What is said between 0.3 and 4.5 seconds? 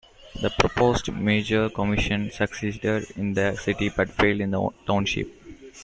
The proposed merger commission succeeded in the city but failed in